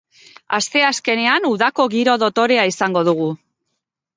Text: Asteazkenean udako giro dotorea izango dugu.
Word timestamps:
Asteazkenean 0.57 1.45
udako 1.49 1.85
giro 1.97 2.15
dotorea 2.25 2.67
izango 2.73 3.05
dugu. 3.11 3.29